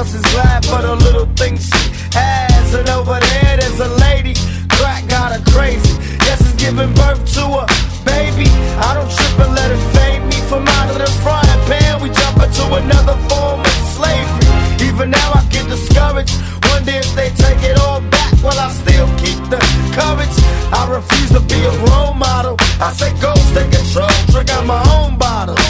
[0.02, 1.84] Versus glad for the little things she
[2.18, 2.74] has.
[2.74, 4.34] And over there, there's a lady,
[4.68, 5.94] crack got her crazy.
[6.26, 7.64] Yes, it's giving birth to a
[8.02, 8.50] baby.
[8.82, 12.02] I don't trip and let it fade me from out of the frying pan.
[12.02, 14.50] We jump into another form of slavery.
[14.88, 16.34] Even now, I get discouraged.
[16.70, 18.32] Wonder if they take it all back.
[18.42, 19.60] Well, I still keep the
[19.94, 20.36] courage.
[20.74, 22.56] I refuse to be a role model.
[22.82, 25.62] I say go, take control, drink out my own bottles.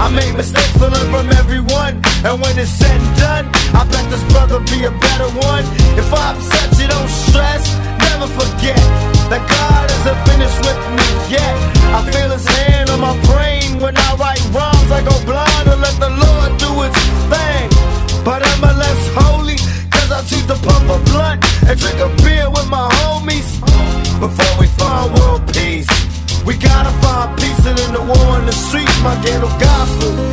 [0.00, 1.28] I make mistakes but from
[1.62, 2.02] everyone.
[2.24, 5.64] And when it's said and done, I bet this brother be a better one.
[5.98, 7.62] If I upset you, don't stress.
[8.10, 8.78] Never forget
[9.30, 11.54] that God isn't finished with me yet.
[11.94, 14.90] I feel His hand on my brain when I write rhymes.
[14.90, 16.96] I go blind and let the Lord do His
[17.30, 17.68] thing.
[18.24, 19.58] But I'm a less holy?
[19.90, 23.48] Cause I choose to pump a blunt and drink a beer with my homies.
[24.20, 25.90] Before we find world peace,
[26.46, 30.32] we gotta find peace and in the war in the streets, my ghetto gospel.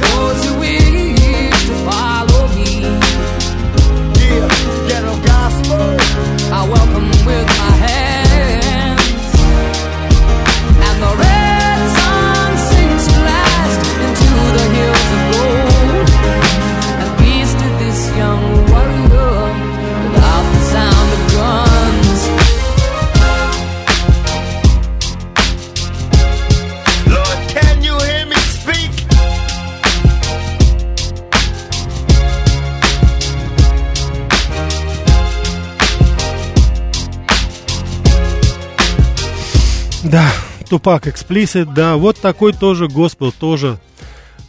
[40.70, 43.80] Тупак Эксплисит, да, вот такой тоже Госпел, тоже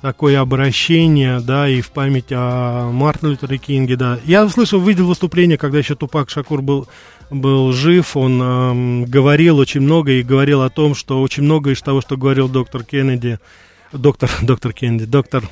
[0.03, 4.18] такое обращение, да, и в память о Мартине Лютере Кинге, да.
[4.25, 6.89] Я слышал, видел выступление, когда еще Тупак Шакур был,
[7.31, 11.81] был жив, он эм, говорил очень много и говорил о том, что очень много из
[11.81, 13.39] того, что говорил доктор Кеннеди,
[13.93, 15.45] доктор, доктор Кеннеди, доктор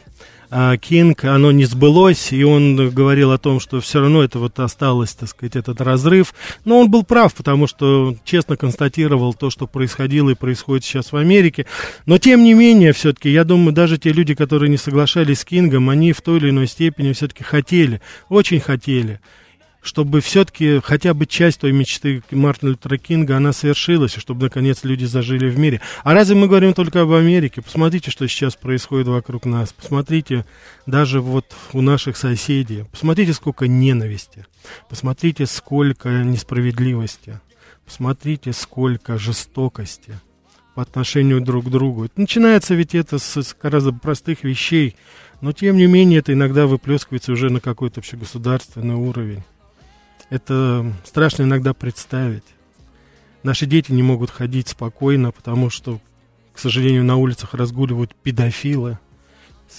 [0.51, 5.13] Кинг, оно не сбылось, и он говорил о том, что все равно это вот осталось,
[5.13, 6.33] так сказать, этот разрыв.
[6.65, 11.17] Но он был прав, потому что честно констатировал то, что происходило и происходит сейчас в
[11.17, 11.67] Америке.
[12.07, 15.91] Но тем не менее, все-таки, я думаю, даже те люди, которые не соглашались с Кингом,
[15.91, 19.21] они в той или иной степени все-таки хотели, очень хотели
[19.83, 24.85] чтобы все-таки хотя бы часть той мечты Мартина Лютера Кинга, она совершилась, и чтобы, наконец,
[24.85, 25.81] люди зажили в мире.
[26.05, 27.63] А разве мы говорим только об Америке?
[27.63, 29.73] Посмотрите, что сейчас происходит вокруг нас.
[29.73, 30.45] Посмотрите
[30.87, 32.85] даже вот у наших соседей.
[32.91, 34.47] Посмотрите, сколько ненависти.
[34.89, 37.41] Посмотрите, сколько несправедливости.
[37.85, 40.13] Посмотрите, сколько жестокости
[40.75, 42.09] по отношению друг к другу.
[42.17, 44.97] Начинается ведь это с, с гораздо простых вещей,
[45.41, 49.43] но тем не менее это иногда выплескивается уже на какой-то общегосударственный уровень.
[50.31, 52.45] Это страшно иногда представить.
[53.43, 56.01] Наши дети не могут ходить спокойно, потому что,
[56.53, 58.99] к сожалению, на улицах разгуливают педофилы.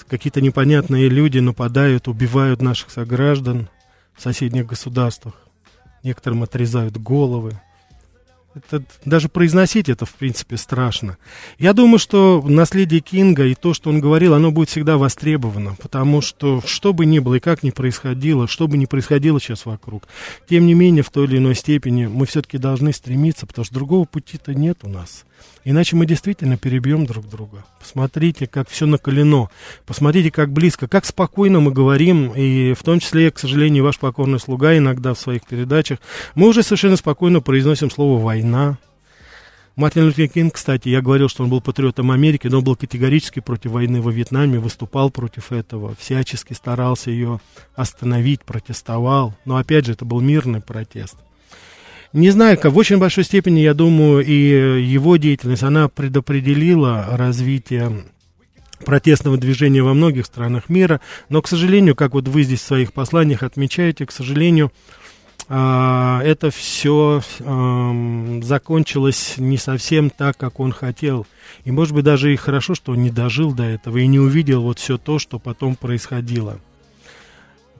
[0.08, 3.70] Какие-то непонятные люди нападают, убивают наших сограждан
[4.16, 5.36] в соседних государствах.
[6.04, 7.60] Некоторым отрезают головы.
[8.68, 11.18] Это, даже произносить это, в принципе, страшно.
[11.57, 16.22] Я думаю, что наследие Кинга и то, что он говорил, оно будет всегда востребовано, потому
[16.22, 20.07] что что бы ни было и как ни происходило, что бы ни происходило сейчас вокруг,
[20.49, 24.05] тем не менее, в той или иной степени мы все-таки должны стремиться, потому что другого
[24.05, 25.26] пути-то нет у нас.
[25.64, 27.66] Иначе мы действительно перебьем друг друга.
[27.80, 29.50] Посмотрите, как все накалено.
[29.86, 32.34] Посмотрите, как близко, как спокойно мы говорим.
[32.36, 36.00] И в том числе, к сожалению, ваш покорный слуга иногда в своих передачах.
[36.36, 38.78] Мы уже совершенно спокойно произносим слово «война».
[39.80, 43.40] Мартин Лютер Кинг, кстати, я говорил, что он был патриотом Америки, но он был категорически
[43.40, 47.40] против войны во Вьетнаме, выступал против этого, всячески старался ее
[47.76, 49.36] остановить, протестовал.
[49.46, 51.16] Но опять же, это был мирный протест.
[52.12, 54.34] Не знаю, как, в очень большой степени, я думаю, и
[54.84, 58.03] его деятельность, она предопределила развитие
[58.84, 62.93] протестного движения во многих странах мира, но, к сожалению, как вот вы здесь в своих
[62.93, 64.72] посланиях отмечаете, к сожалению,
[65.51, 67.22] а, это все
[68.43, 71.26] закончилось не совсем так, как он хотел.
[71.64, 74.62] И, может быть, даже и хорошо, что он не дожил до этого и не увидел
[74.62, 76.60] вот все то, что потом происходило.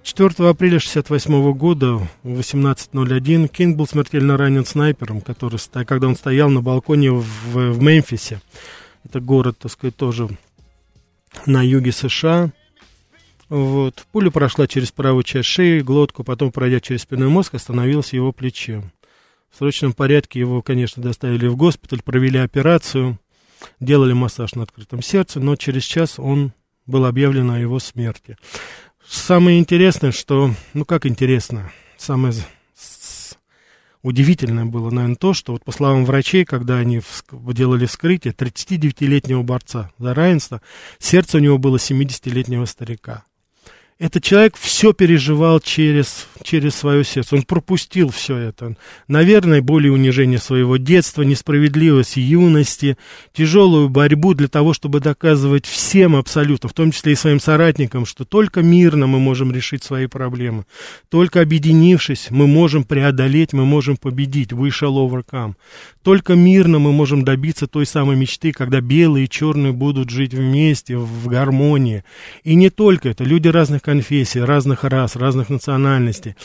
[0.04, 6.50] 4 апреля 1968 года в 18.01 Кинг был смертельно ранен снайпером, который, когда он стоял
[6.50, 8.42] на балконе в, в Мемфисе.
[9.04, 10.30] Это город, так сказать, тоже
[11.46, 12.52] на юге США.
[13.50, 14.06] Вот.
[14.12, 18.84] Пуля прошла через правую часть шеи, глотку, потом, пройдя через спинной мозг, остановилась его плече.
[19.52, 23.20] В срочном порядке его, конечно, доставили в госпиталь, провели операцию,
[23.80, 26.54] делали массаж на открытом сердце, но через час он
[26.86, 28.38] был объявлен о его смерти.
[29.10, 32.32] Самое интересное, что, ну как интересно, самое
[34.04, 37.02] удивительное было, наверное, то, что вот по словам врачей, когда они
[37.32, 40.62] делали вскрытие 39-летнего борца за равенство,
[41.00, 43.24] сердце у него было 70-летнего старика.
[44.00, 47.36] Этот человек все переживал через, через свое сердце.
[47.36, 48.78] Он пропустил все это.
[49.10, 52.98] Наверное, более унижение своего детства, несправедливость юности,
[53.34, 58.24] тяжелую борьбу для того, чтобы доказывать всем абсолютно, в том числе и своим соратникам, что
[58.24, 60.64] только мирно мы можем решить свои проблемы.
[61.10, 64.54] Только объединившись, мы можем преодолеть, мы можем победить.
[64.54, 65.56] We shall overcome.
[66.04, 70.96] Только мирно мы можем добиться той самой мечты, когда белые и черные будут жить вместе,
[70.96, 72.06] в гармонии.
[72.46, 73.26] И не только это.
[73.26, 76.36] Люди разных конфессий, разных рас, разных национальностей.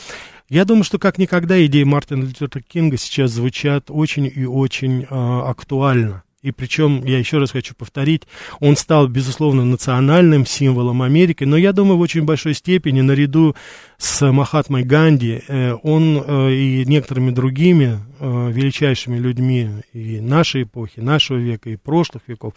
[0.48, 5.06] Я думаю, что как никогда идеи Мартина Лютера Кинга сейчас звучат очень и очень э,
[5.10, 6.22] актуально.
[6.44, 8.24] И причем, я еще раз хочу повторить,
[8.60, 13.56] он стал, безусловно, национальным символом Америки, но я думаю, в очень большой степени, наряду
[13.96, 21.00] с Махатмой Ганди, э, он э, и некоторыми другими э, величайшими людьми и нашей эпохи,
[21.00, 22.52] нашего века, и прошлых веков,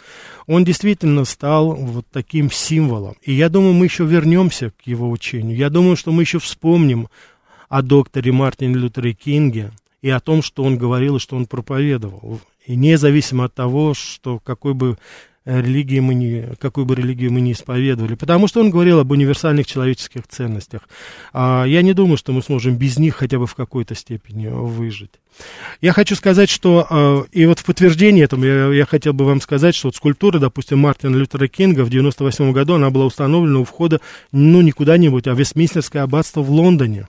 [0.47, 3.15] он действительно стал вот таким символом.
[3.21, 5.55] И я думаю, мы еще вернемся к его учению.
[5.55, 7.07] Я думаю, что мы еще вспомним
[7.69, 9.71] о докторе Мартине Лютере Кинге
[10.01, 12.41] и о том, что он говорил и что он проповедовал.
[12.67, 14.97] И независимо от того, что какой бы
[15.45, 19.09] э, религии мы не, какую бы религию мы не исповедовали, потому что он говорил об
[19.09, 20.81] универсальных человеческих ценностях.
[21.31, 25.11] А я не думаю, что мы сможем без них хотя бы в какой-то степени выжить.
[25.79, 29.39] Я хочу сказать, что, э, и вот в подтверждение этому я, я хотел бы вам
[29.39, 33.63] сказать, что вот скульптура, допустим, Мартина Лютера Кинга в 98 году, она была установлена у
[33.63, 34.01] входа,
[34.33, 37.07] ну, не куда-нибудь, а в Вестминстерское аббатство в Лондоне.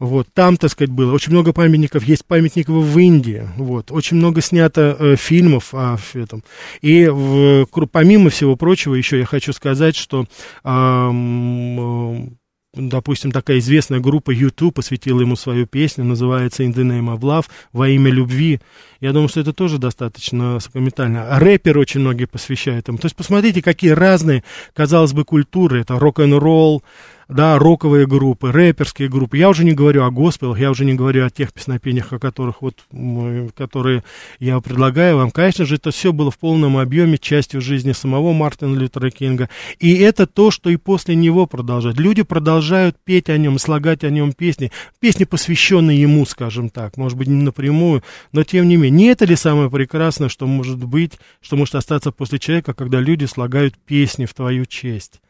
[0.00, 1.12] Вот, там, так сказать, было.
[1.12, 3.46] Очень много памятников, есть памятников в Индии.
[3.56, 6.42] Вот, очень много снято э, фильмов о этом.
[6.80, 10.24] И в, помимо всего прочего, еще я хочу сказать, что
[10.64, 11.10] э,
[12.72, 17.46] допустим, такая известная группа YouTube посвятила ему свою песню, называется In the Name of Love,
[17.72, 18.60] во имя любви.
[19.00, 21.38] Я думаю, что это тоже достаточно сакраментально.
[21.38, 22.98] Рэпер очень многие посвящают им.
[22.98, 25.80] То есть посмотрите, какие разные, казалось бы, культуры.
[25.80, 26.82] Это рок-н-ролл,
[27.30, 29.38] да, роковые группы, рэперские группы.
[29.38, 32.60] Я уже не говорю о госпелах, я уже не говорю о тех песнопениях, о которых
[32.60, 32.74] вот,
[33.56, 34.02] которые
[34.38, 35.30] я предлагаю вам.
[35.30, 39.48] Конечно же, это все было в полном объеме частью жизни самого Мартина Лютера Кинга.
[39.78, 41.98] И это то, что и после него продолжает.
[41.98, 47.16] Люди продолжают петь о нем, слагать о нем песни, песни, посвященные ему, скажем так, может
[47.16, 48.02] быть, не напрямую,
[48.32, 48.90] но тем не менее.
[48.90, 53.24] Не это ли самое прекрасное, что может быть, что может остаться после человека, когда люди
[53.24, 55.20] слагают песни в твою честь?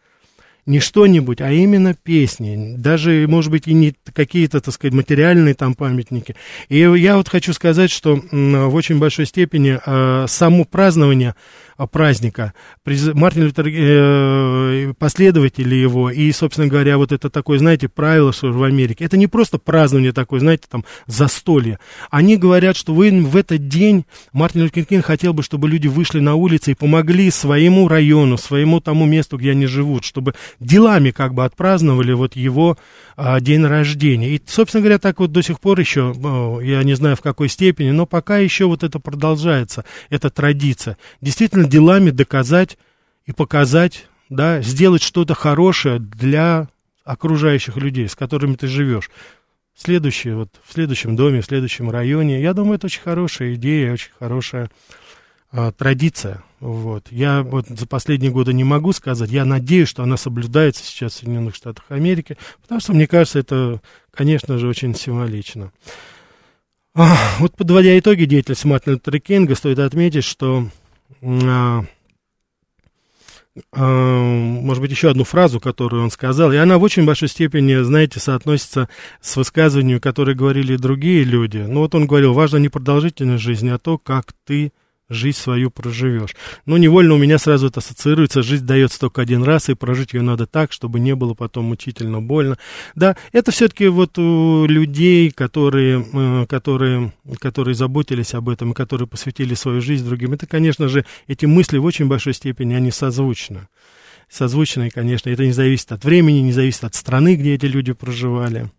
[0.71, 5.75] Не что-нибудь, а именно песни, даже, может быть, и не какие-то, так сказать, материальные там
[5.75, 6.37] памятники.
[6.69, 11.35] И я вот хочу сказать, что в очень большой степени э, само празднование а,
[11.87, 12.55] праздника.
[12.85, 18.63] Мартин Лютер, э, последователи его, и, собственно говоря, вот это такое, знаете, правило, что в
[18.63, 21.79] Америке, это не просто празднование такое, знаете, там, застолье.
[22.11, 26.21] Они говорят, что вы в этот день, Мартин Лютер Кинг хотел бы, чтобы люди вышли
[26.21, 31.35] на улицы и помогли своему району, своему тому месту, где они живут, чтобы делами как
[31.35, 32.77] бы отпраздновали вот его
[33.17, 34.31] а, день рождения.
[34.31, 36.15] И, собственно говоря, так вот до сих пор еще,
[36.63, 40.97] я не знаю в какой степени, но пока еще вот это продолжается, эта традиция.
[41.21, 42.77] Действительно, делами доказать
[43.25, 46.69] и показать, да, сделать что-то хорошее для
[47.05, 49.11] окружающих людей, с которыми ты живешь.
[49.75, 52.43] Следующее, вот в следующем доме, в следующем районе.
[52.43, 54.71] Я думаю, это очень хорошая идея, очень хорошая
[55.51, 56.43] а, традиция.
[56.59, 57.07] Вот.
[57.11, 59.31] Я вот за последние годы не могу сказать.
[59.31, 63.81] Я надеюсь, что она соблюдается сейчас в Соединенных Штатах Америки, потому что, мне кажется, это,
[64.13, 65.73] конечно же, очень символично.
[66.95, 70.69] А, вот подводя итоги деятельности Мартина Лютера Кинга, стоит отметить, что
[73.73, 78.21] может быть, еще одну фразу, которую он сказал, и она в очень большой степени, знаете,
[78.21, 78.89] соотносится
[79.21, 81.59] с высказыванием, которые говорили другие люди.
[81.59, 84.73] Ну вот он говорил, важно не продолжительность жизни, а то, как ты
[85.11, 86.35] жизнь свою проживешь.
[86.65, 90.23] Но невольно у меня сразу это ассоциируется, жизнь дается только один раз, и прожить ее
[90.23, 92.57] надо так, чтобы не было потом мучительно больно.
[92.95, 99.55] Да, это все-таки вот у людей, которые, э, которые, которые заботились об этом, которые посвятили
[99.55, 103.69] свою жизнь другим, это, конечно же, эти мысли в очень большой степени, они созвучны.
[104.31, 108.71] Созвучны, конечно, это не зависит от времени, не зависит от страны, где эти люди проживали.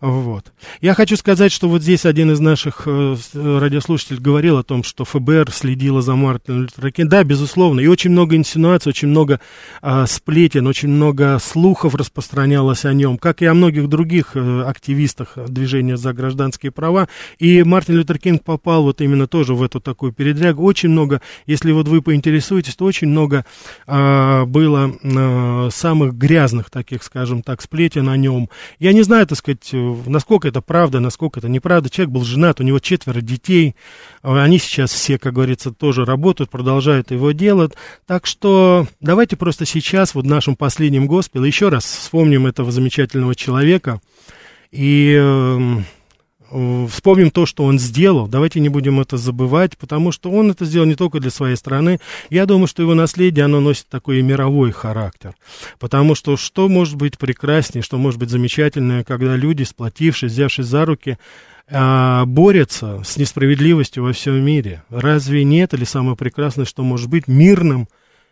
[0.00, 0.52] Вот.
[0.80, 5.04] Я хочу сказать, что вот здесь один из наших э, радиослушателей говорил о том, что
[5.04, 7.08] ФБР следило за Мартином Лютер Кингом.
[7.10, 7.80] Да, безусловно.
[7.80, 9.40] И очень много инсинуаций, очень много
[9.82, 15.36] э, сплетен, очень много слухов распространялось о нем, как и о многих других э, активистах
[15.48, 17.08] движения за гражданские права.
[17.40, 20.62] И Мартин Лютер Кинг попал вот именно тоже в эту такую передрягу.
[20.62, 23.44] Очень много, если вот вы поинтересуетесь, то очень много
[23.88, 28.48] э, было э, самых грязных таких, скажем так, сплетен о нем.
[28.78, 29.68] Я не знаю, так сказать,
[30.06, 31.90] насколько это правда, насколько это неправда.
[31.90, 33.76] Человек был женат, у него четверо детей,
[34.22, 37.72] а они сейчас все, как говорится, тоже работают, продолжают его делать.
[38.06, 43.34] Так что давайте просто сейчас, вот в нашем последнем госпеле, еще раз вспомним этого замечательного
[43.34, 44.00] человека
[44.70, 45.84] и эм,
[46.50, 48.26] вспомним то, что он сделал.
[48.26, 52.00] Давайте не будем это забывать, потому что он это сделал не только для своей страны.
[52.30, 55.34] Я думаю, что его наследие, оно носит такой мировой характер.
[55.78, 60.84] Потому что что может быть прекраснее, что может быть замечательное, когда люди, сплотившись, взявшись за
[60.84, 61.18] руки,
[61.70, 64.82] а, борются с несправедливостью во всем мире.
[64.88, 67.88] Разве нет или самое прекрасное, что может быть мирным,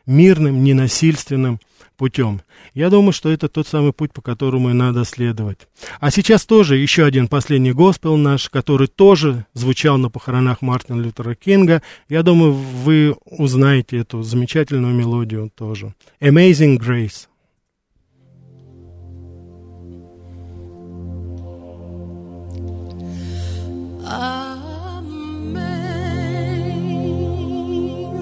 [0.07, 1.61] мирным, ненасильственным,
[1.97, 2.43] путем.
[2.75, 5.69] Я думаю, что это тот самый путь, по которому и надо следовать.
[6.01, 11.35] А сейчас тоже еще один последний госпел наш, который тоже звучал на похоронах Мартина Лютера
[11.35, 11.83] Кинга.
[12.09, 15.95] Я думаю, вы узнаете эту замечательную мелодию тоже.
[16.21, 17.27] Amazing Grace.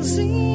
[0.04, 0.53] Amazing.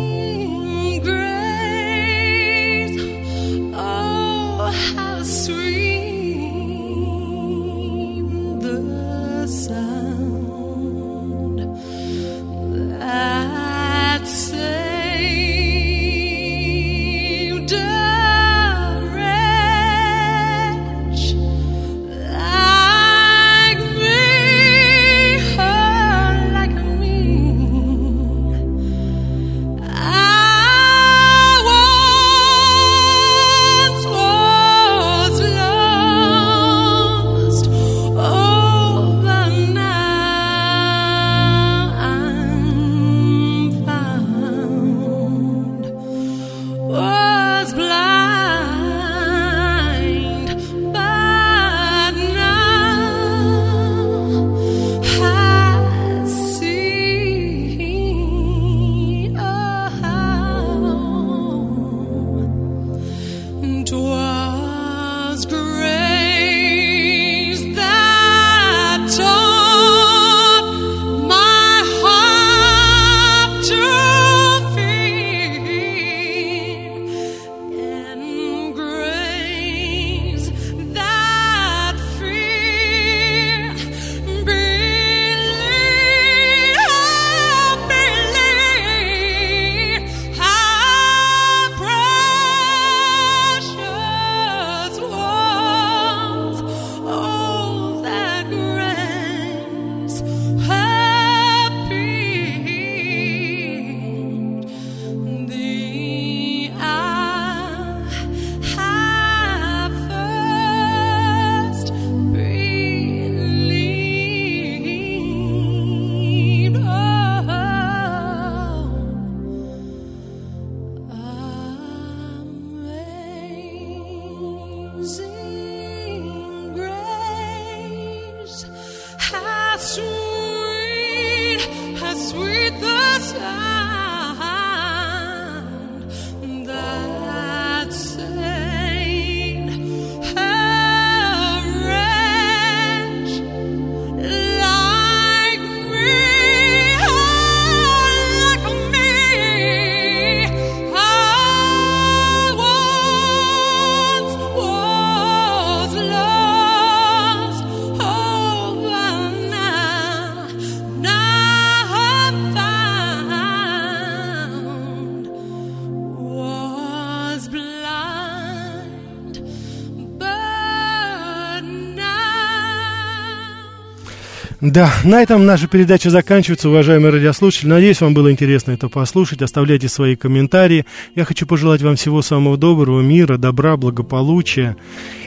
[174.70, 177.70] Да, на этом наша передача заканчивается, уважаемые радиослушатели.
[177.70, 179.42] Надеюсь, вам было интересно это послушать.
[179.42, 180.86] Оставляйте свои комментарии.
[181.16, 184.78] Я хочу пожелать вам всего самого доброго, мира, добра, благополучия.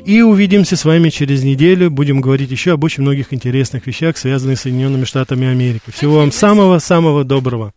[0.04, 1.90] И увидимся с вами через неделю.
[1.90, 5.90] Будем говорить еще об очень многих интересных вещах, связанных с Соединенными Штатами Америки.
[5.92, 7.72] Всего вам самого-самого доброго.